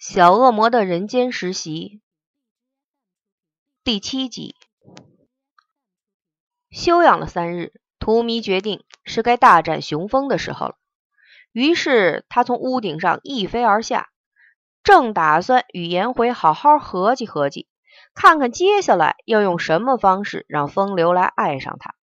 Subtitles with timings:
[0.00, 2.00] 小恶魔的人间实习
[3.84, 4.56] 第七集。
[6.70, 10.76] 休养了三日，荼蘼决定是该大展雄风的时候了。
[11.52, 14.08] 于是他从屋顶上一飞而下，
[14.82, 17.68] 正打算与颜回好好合计合计，
[18.14, 21.94] 看看接下来要用什么方式让风流来爱上他。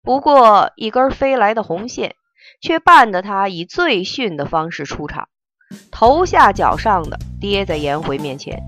[0.00, 2.16] 不过，一根飞来的红线
[2.62, 5.28] 却绊得他以最逊的方式出场。
[5.90, 8.60] 头下脚上的跌在颜回面前，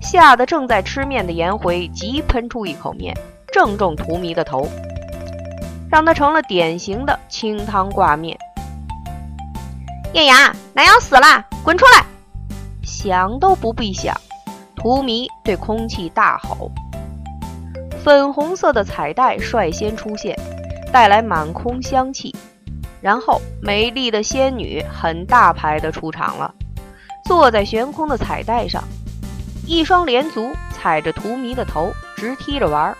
[0.00, 3.16] 吓得正在吃面的颜回急喷出一口面，
[3.52, 4.68] 正中荼蘼的头，
[5.90, 8.38] 让他成了典型的清汤挂面。
[10.14, 12.04] 月牙，奶要死了，滚出来！
[12.82, 14.14] 想都不必想，
[14.74, 16.70] 荼蘼对空气大吼。
[18.02, 20.38] 粉红色的彩带率先出现，
[20.90, 22.34] 带来满空香气。
[23.00, 26.52] 然后，美丽的仙女很大牌的出场了，
[27.24, 28.82] 坐在悬空的彩带上，
[29.66, 32.98] 一双连足踩着荼蘼的头，直踢着玩儿。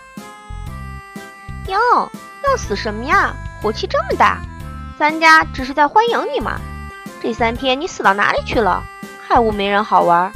[1.67, 1.77] 哟，
[2.47, 3.33] 要死什么呀？
[3.61, 4.41] 火气这么大！
[4.97, 6.59] 咱家只是在欢迎你嘛。
[7.21, 8.81] 这三天你死到哪里去了？
[9.27, 10.31] 害我没人好玩。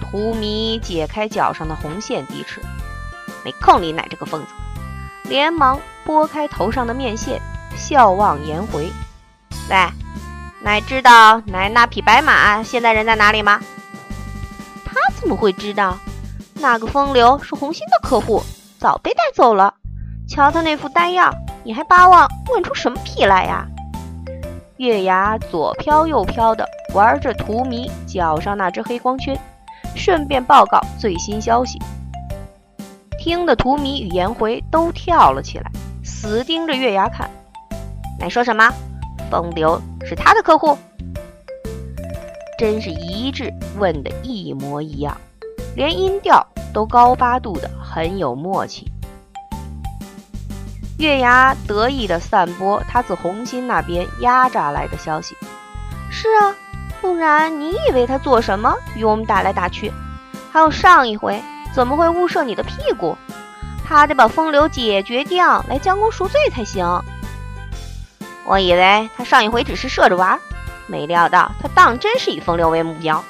[0.00, 2.60] 荼蘼解开脚上的红线，低斥
[3.44, 4.48] ：“没空理奶这个疯子。”
[5.28, 7.40] 连忙拨开头上的面线。
[7.76, 8.90] 笑望颜回，
[9.68, 9.76] 喂，
[10.62, 13.60] 奶知道奶那匹白马现在人在哪里吗？
[14.84, 15.98] 他怎么会知道？
[16.54, 18.42] 那个风流是红心的客户，
[18.78, 19.74] 早被带走了。
[20.26, 23.66] 瞧他那副呆样，你还巴望问出什么屁来呀？
[24.78, 29.38] 月牙左飘右飘的玩着荼蘼脚上那只黑光圈，
[29.94, 31.78] 顺便报告最新消息。
[33.18, 35.70] 听得荼蘼与颜回都跳了起来，
[36.02, 37.30] 死盯着月牙看。
[38.24, 38.72] 奶说什么？
[39.30, 40.78] 风流是他的客户？
[42.58, 45.14] 真是一致问的一模一样，
[45.76, 46.42] 连音调
[46.72, 48.90] 都高八度的，很有默契。
[50.96, 55.36] 月牙得意的散播他自红心那边压榨来的消息。
[56.10, 56.56] 是啊，
[57.02, 59.92] 不然你以为他做什么与我们打来打去？
[60.50, 61.42] 还有上一回
[61.74, 63.18] 怎么会误射你的屁股？
[63.86, 66.82] 他得把风流解决掉，来将功赎罪才行。
[68.46, 70.38] 我以为他上一回只是射着玩，
[70.86, 73.24] 没料到他当真是以风流为目标。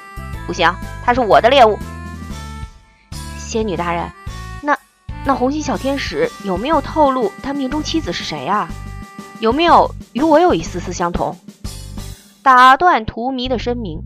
[0.45, 1.79] 不行，他是我的猎物。
[3.37, 4.11] 仙女大人，
[4.61, 4.77] 那
[5.23, 8.67] 那红心小天使有没有透露他命中妻子是谁啊？
[9.39, 11.37] 有没有与我有一丝丝相同？
[12.43, 14.01] 打断荼蘼的声明，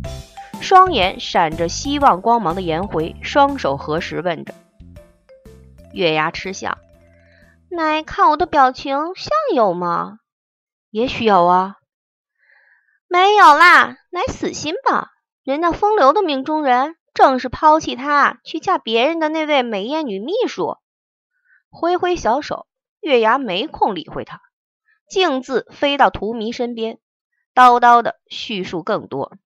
[0.61, 4.53] 双眼闪着希望光芒的颜回双手合十问着。
[5.91, 6.77] 月牙嗤笑
[7.69, 10.19] ：“奶看我的表情像有吗？”
[10.91, 11.75] 也许有啊，
[13.07, 15.11] 没有啦，乃死心吧。
[15.43, 20.77] 人家风流的命中人正是抛弃他去嫁别人的那位美艳女秘书。
[21.69, 22.65] 挥挥小手，
[23.01, 24.41] 月牙没空理会他，
[25.07, 26.97] 径自飞到荼蘼身边，
[27.53, 29.37] 叨叨的叙述更多。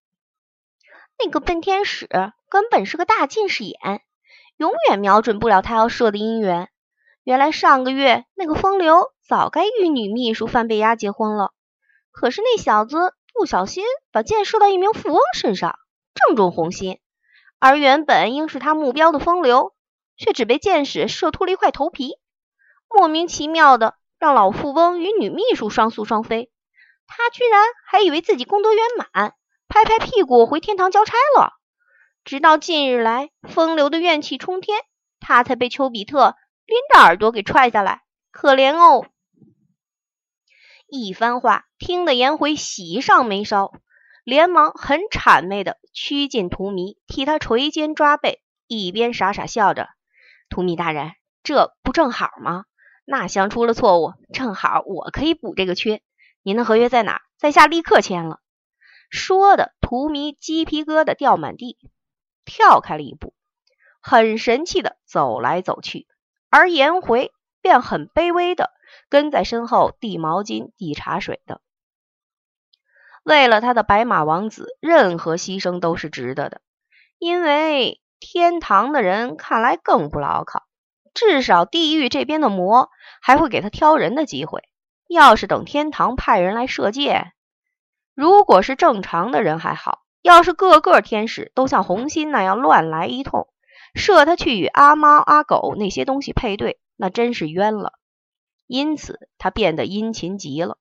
[1.18, 2.08] 那个笨天使
[2.48, 4.00] 根本是个大近视眼，
[4.56, 6.70] 永远瞄准不了他要射的姻缘。
[7.22, 11.52] 原来上个月那个风流早该与女秘书范贝亚结婚了，
[12.12, 15.78] 可是那小子不小心把箭射到一名富翁身上，
[16.14, 17.00] 正中红心，
[17.58, 19.74] 而原本应是他目标的风流，
[20.18, 22.18] 却只被箭矢射秃了一块头皮，
[22.88, 26.50] 莫名其妙的让老富翁与女秘书双宿双飞，
[27.06, 29.34] 他居然还以为自己功德圆满，
[29.68, 31.54] 拍拍屁股回天堂交差了。
[32.24, 34.78] 直到近日来，风流的怨气冲天，
[35.18, 36.36] 他才被丘比特。
[36.66, 39.06] 拎着耳朵给踹下来，可怜哦！
[40.86, 43.72] 一番话听得颜回喜上眉梢，
[44.22, 49.88] 连忙很谄媚的趋近荼蘼，替他捶肩抓背，一边傻傻笑着
[50.48, 51.12] ：“荼蘼大人，
[51.42, 52.64] 这不正好吗？
[53.04, 56.00] 那厢出了错误，正好我可以补这个缺。
[56.42, 57.22] 您的合约在哪？
[57.38, 58.40] 在下立刻签了。”
[59.10, 61.78] 说的荼蘼鸡皮疙瘩掉满地，
[62.44, 63.34] 跳开了一步，
[64.00, 66.06] 很神气的走来走去。
[66.50, 68.70] 而颜回便很卑微的
[69.08, 71.60] 跟在身后递毛巾、递茶水的。
[73.22, 76.60] 为了他的白马王子，任何牺牲都是值得的。
[77.18, 80.64] 因为天堂的人看来更不牢靠，
[81.14, 82.90] 至少地狱这边的魔
[83.22, 84.62] 还会给他挑人的机会。
[85.08, 87.32] 要是等天堂派人来射箭，
[88.14, 93.48] 如果是正常的人还好；要是个个天使都像红心那样乱来一通，
[93.94, 97.92] 射他去与阿猫阿狗那些东西配对，那真是冤了。
[98.66, 100.78] 因此他变得殷勤极了，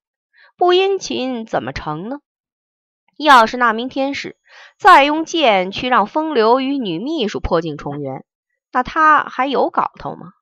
[0.57, 2.19] 不殷勤怎么成呢？
[3.17, 4.37] 要是那名天使
[4.77, 8.25] 再用剑去让风流与女秘书破镜重圆，
[8.71, 10.33] 那他还有搞头吗？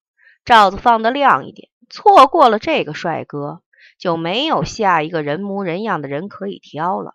[0.45, 3.61] 罩子放得亮一点，错过了这个帅哥，
[3.99, 7.13] 就没有下一个人模人样的人可以挑了。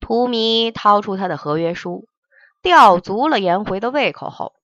[0.00, 2.08] 荼蘼掏出他的合约书，
[2.62, 4.54] 吊足了颜回的胃口后，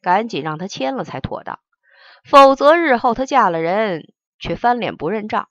[0.00, 1.58] 赶紧让他签了才妥当，
[2.24, 5.48] 否则日后她嫁了人，却翻脸不认账。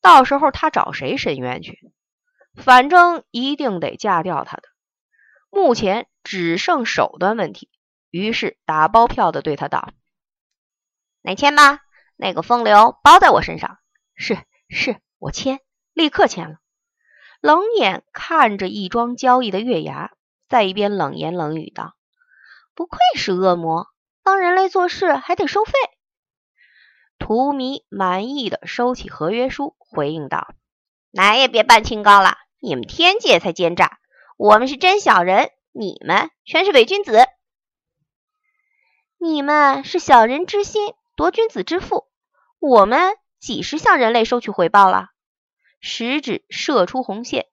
[0.00, 1.92] 到时候她找谁申冤去？
[2.54, 4.64] 反正一定得嫁掉他的。
[5.48, 7.70] 目前只剩手段问题，
[8.10, 9.90] 于是打包票的对他道
[11.22, 11.80] ：“来签吧，
[12.16, 13.78] 那个风流包在我身上。
[14.16, 14.36] ”“是
[14.68, 15.60] 是，我签，
[15.92, 16.56] 立刻签了。”
[17.40, 20.10] 冷眼看着一桩交易的月牙，
[20.48, 21.94] 在一边冷言冷语道
[22.74, 23.86] ：“不愧是恶魔，
[24.24, 25.72] 帮人类做事还得收费。”
[27.28, 30.54] 荼蘼满意的收起合约书，回应道
[31.12, 33.98] ：“哪也别扮清高了，你们天界才奸诈，
[34.38, 37.26] 我们是真小人，你们全是伪君子。
[39.18, 42.06] 你们是小人之心夺君子之腹，
[42.60, 45.10] 我们几时向人类收取回报了？”
[45.82, 47.46] 食指射出红线，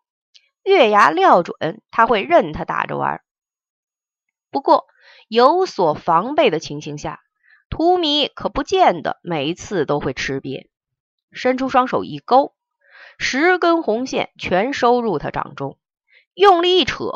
[0.63, 3.21] 月牙料准他会任他打着玩。
[4.49, 4.85] 不过
[5.27, 7.19] 有所防备的情形下。
[7.75, 10.69] 荼蘼可不见得每一次都会吃瘪，
[11.33, 12.55] 伸出双手一勾，
[13.17, 15.77] 十根红线全收入他掌中，
[16.33, 17.11] 用力一扯，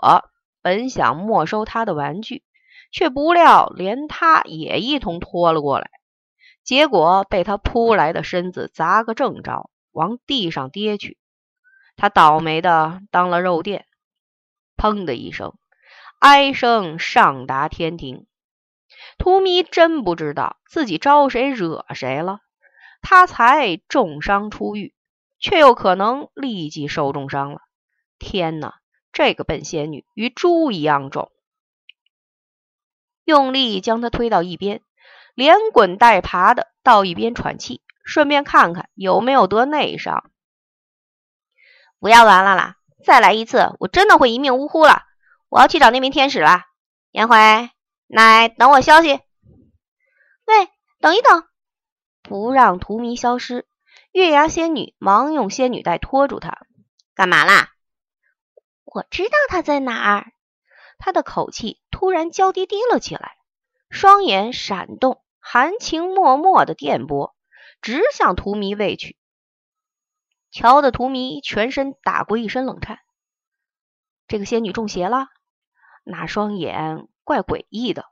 [0.61, 2.43] 本想没收他的玩具，
[2.91, 5.89] 却不料连他也一同拖了过来，
[6.65, 11.17] 结果被他扑来的身子砸个正着，往地上跌去。
[11.95, 13.85] 他倒霉的当了肉垫，
[14.75, 15.53] 砰的一声，
[16.19, 18.25] 哀声上达天庭。
[19.17, 22.39] 荼蘼真不知道自己招谁惹谁了，
[23.01, 24.93] 他才重伤初愈，
[25.39, 27.61] 却又可能立即受重伤了。
[28.17, 28.75] 天哪，
[29.11, 31.31] 这个笨仙女与猪一样重！
[33.23, 34.81] 用力将她推到一边，
[35.35, 40.31] 连滚带爬的到一边喘气，顺便看看有没有得内伤。
[41.99, 45.03] 不要玩了啦，再来一次，我真的会一命呜呼了。
[45.47, 46.63] 我要去找那名天使了，
[47.11, 47.69] 颜回。
[48.11, 49.09] 奶，等我消息。
[49.09, 50.67] 喂，
[50.99, 51.47] 等一等，
[52.23, 53.67] 不让荼蘼消失。
[54.11, 56.57] 月牙仙女忙用仙女带拖住他。
[57.13, 57.69] 干嘛啦？
[58.83, 60.31] 我知道他在哪儿。
[60.97, 63.37] 他的口气突然娇滴滴了起来，
[63.91, 67.35] 双眼闪动，含情脉脉的电波
[67.79, 69.19] 直向荼蘼喂去。
[70.49, 72.97] 瞧得荼蘼全身打过一身冷颤。
[74.27, 75.27] 这个仙女中邪了，
[76.03, 77.07] 那双眼。
[77.29, 78.05] 怪诡异的，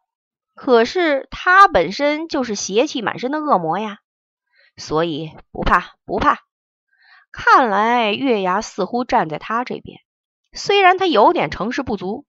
[0.54, 3.98] 可是他本身就是邪气满身的恶魔呀，
[4.76, 6.42] 所以不怕不怕。
[7.32, 10.02] 看来月牙似乎站在他这边，
[10.54, 12.28] 虽然他有点成事不足，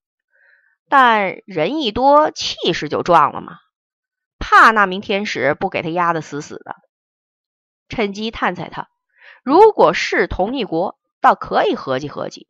[0.88, 3.58] 但人一多气势就壮了嘛。
[4.38, 6.74] 怕那名天使不给他压得死死的，
[7.90, 8.88] 趁机探猜他。
[9.42, 12.48] 如果是同一国，倒可以合计合计，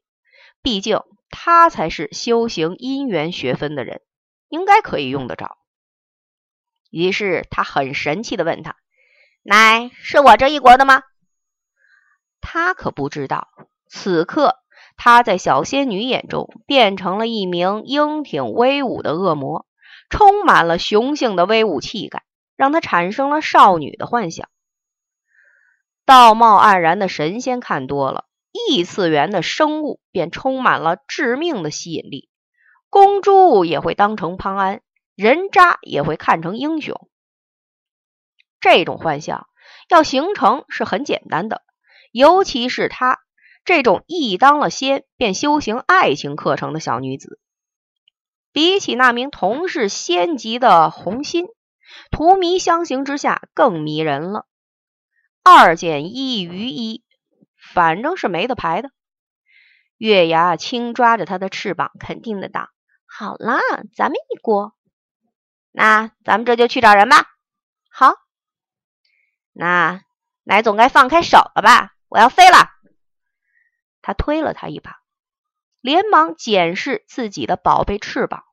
[0.62, 4.00] 毕竟他才是修行姻缘学分的人。
[4.48, 5.58] 应该可以用得着。
[6.90, 8.76] 于是他很神气的问他
[9.42, 11.02] ：“奶是我这一国的吗？”
[12.40, 13.48] 他可不知道，
[13.88, 14.56] 此刻
[14.96, 19.66] 他在小仙女眼中变成了一名英挺威武的恶魔，
[20.08, 22.22] 充满了雄性的威武气概，
[22.56, 24.48] 让他产生了少女的幻想。
[26.06, 32.30] 道貌岸然的神仙看多了，异次元的生物便充满了致命的吸引力。
[32.90, 34.82] 公猪也会当成潘安，
[35.14, 37.08] 人渣也会看成英雄。
[38.60, 39.46] 这种幻象
[39.88, 41.62] 要形成是很简单的，
[42.10, 43.20] 尤其是她
[43.64, 47.38] 这种一当了仙便修行爱情课程的小女子，
[48.52, 51.46] 比起那名同是仙级的红心，
[52.10, 54.46] 荼蘼相形之下更迷人了。
[55.44, 57.04] 二减一余一，
[57.74, 58.90] 反正是没得排的。
[59.98, 62.70] 月牙轻抓着她的翅膀，肯定的道。
[63.18, 63.58] 好啦，
[63.96, 64.76] 咱们一锅，
[65.72, 67.26] 那咱们这就去找人吧。
[67.90, 68.14] 好，
[69.50, 70.04] 那
[70.44, 71.96] 奶总该放开手了吧？
[72.06, 72.70] 我要飞了。
[74.02, 75.00] 他推了他一把，
[75.80, 78.44] 连忙检视自己的宝贝翅膀，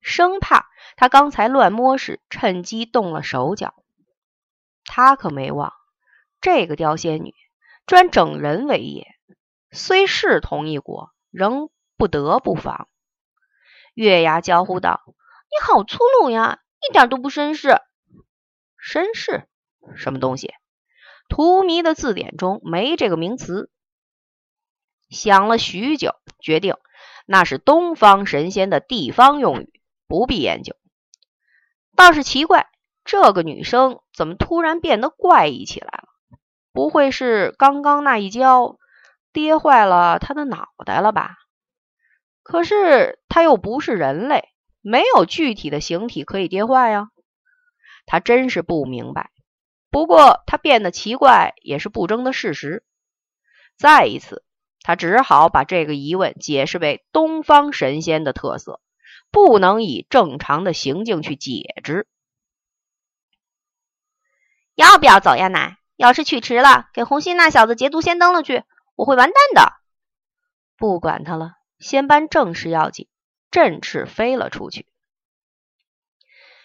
[0.00, 3.72] 生怕他刚才乱摸时趁机动了手脚。
[4.84, 5.72] 他可没忘，
[6.40, 7.32] 这个刁仙女
[7.86, 9.14] 专整人为业，
[9.70, 12.88] 虽是同一国，仍不得不防。
[13.94, 15.00] 月牙娇呼道
[15.48, 16.58] ：“你好粗鲁呀，
[16.88, 17.78] 一点都不绅士。
[18.78, 19.48] 绅士
[19.96, 20.52] 什么东西？
[21.28, 23.70] 荼蘼的字典中没这个名词。
[25.08, 26.76] 想了许久，决定
[27.24, 30.74] 那是东方神仙的地方用语，不必研究。
[31.96, 32.68] 倒是奇怪，
[33.04, 36.08] 这个女生怎么突然变得怪异起来了？
[36.72, 38.78] 不会是刚刚那一跤
[39.32, 41.36] 跌坏了她的脑袋了吧？
[42.44, 47.08] 可是他又不是人类，没有具体的形体可以跌坏呀。
[48.06, 49.32] 他真是不明白。
[49.90, 52.84] 不过他变得奇怪也是不争的事实。
[53.76, 54.44] 再一次，
[54.82, 58.80] 他只好把这个疑问解释为东方神仙的特色，
[59.30, 62.06] 不能以正常的行径去解之。
[64.74, 65.78] 要不要走呀，奶？
[65.96, 68.64] 要是去迟了，给红心那小子捷足先登了去，
[68.96, 69.72] 我会完蛋的。
[70.76, 71.52] 不管他了，
[71.84, 73.08] 先办正事要紧。
[73.50, 74.86] 振翅飞了出去。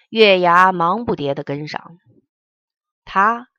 [0.10, 2.00] 月牙忙不迭的跟上。
[3.04, 3.50] 他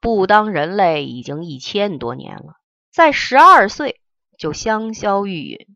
[0.00, 2.54] 不当人类已经一千多年了，
[2.90, 4.00] 在十二岁
[4.38, 5.66] 就香消玉殒，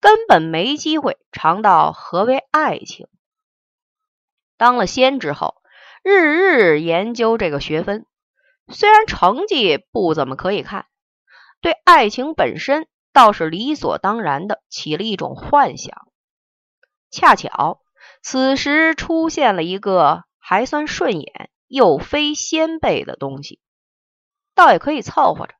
[0.00, 3.08] 根本没机会尝到何为爱情。
[4.56, 5.62] 当了仙之后，
[6.02, 8.06] 日日研究这个学分。
[8.68, 10.86] 虽然成绩不怎么可以看，
[11.60, 16.06] 对爱情本身倒是理所当然的起了一种幻想。
[17.10, 17.80] 恰巧
[18.22, 23.58] 此时出现了一个还算顺眼又非先辈的东西，
[24.54, 25.54] 倒也可以凑合着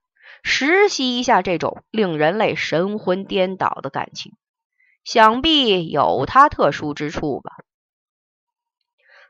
[0.45, 4.37] 实习一下这种令人类神魂颠倒的感情，
[5.03, 7.51] 想必有它特殊之处吧。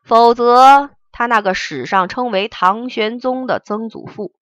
[0.04, 0.90] 否则。
[1.10, 4.34] 他那个史上称为唐玄宗的曾祖父，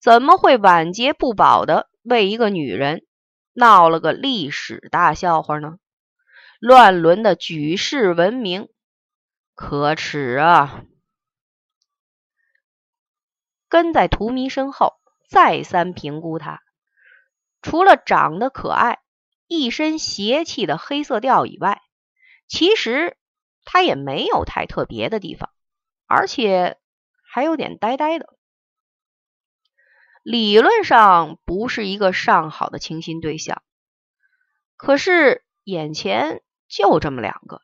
[0.00, 3.04] 怎么会晚节不保的为一个女人
[3.52, 5.78] 闹了个历史大笑话呢？
[6.58, 8.68] 乱伦的举世闻名，
[9.54, 10.84] 可耻啊！
[13.68, 14.94] 跟在荼蘼身后，
[15.28, 16.62] 再三评估他，
[17.62, 19.00] 除了长得可爱、
[19.48, 21.82] 一身邪气的黑色调以外，
[22.48, 23.16] 其实
[23.64, 25.50] 他也没有太特别的地方。
[26.06, 26.78] 而且
[27.24, 28.34] 还有点呆呆的，
[30.22, 33.62] 理论上不是一个上好的倾心对象，
[34.76, 37.60] 可是眼前就这么两个，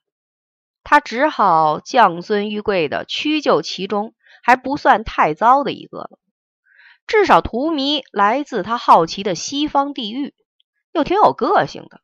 [0.82, 6.18] 他只好降尊玉贵的屈就其中还不算太糟的一个了。
[7.06, 10.34] 至少荼蘼来自他好奇的西方地域，
[10.92, 12.02] 又挺有个性的，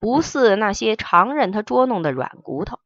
[0.00, 2.80] 不似那些常任他捉弄的软骨头。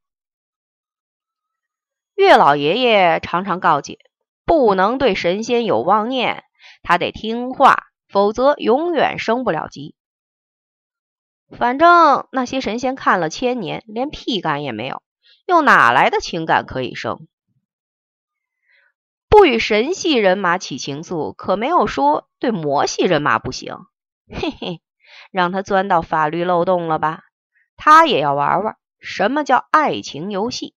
[2.16, 3.98] 岳老爷爷常常告诫，
[4.44, 6.44] 不能对神仙有妄念，
[6.84, 9.96] 他得听话，否则永远升不了级。
[11.50, 15.02] 反正那些神仙看了千年，连屁感也没有，
[15.46, 17.26] 又哪来的情感可以生？
[19.28, 23.76] 不与神系人马起情愫，可没有说对魔系人马不行。
[24.28, 24.82] 嘿嘿，
[25.32, 27.24] 让他钻到法律漏洞了吧？
[27.76, 30.74] 他也要玩玩什么叫爱情游戏。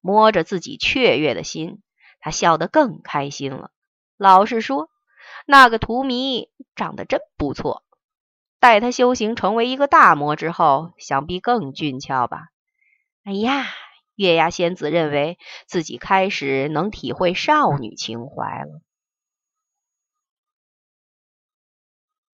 [0.00, 1.80] 摸着自己雀跃的心，
[2.20, 3.70] 他笑得更开心了。
[4.16, 4.88] 老实说，
[5.46, 7.84] 那个荼蘼长得真不错。
[8.58, 12.48] 待他修行成为一个大魔之后，想必更俊俏吧？
[13.24, 13.64] 哎呀，
[14.16, 18.80] 月牙仙子认为自己开始能体会少女情怀了。